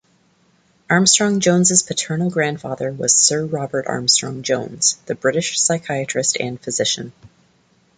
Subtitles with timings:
[0.89, 7.13] Armstrong-Jones's paternal grandfather was Sir Robert Armstrong-Jones, the British psychiatrist and physician.